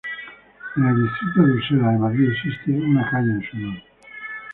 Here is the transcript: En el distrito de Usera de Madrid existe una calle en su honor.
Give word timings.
En 0.77 0.83
el 0.87 1.03
distrito 1.03 1.43
de 1.45 1.53
Usera 1.59 1.91
de 1.91 1.99
Madrid 1.99 2.31
existe 2.31 2.71
una 2.71 3.07
calle 3.11 3.33
en 3.33 3.41
su 3.47 3.55
honor. 3.57 3.83